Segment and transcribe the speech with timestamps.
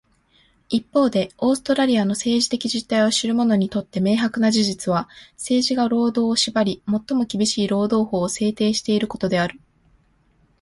[0.67, 9.59] 一方で、オーストラリアの政治的実態を知る者にとって明白な事実は、政治が労働を縛り、最も厳しい労働法を制定していることである。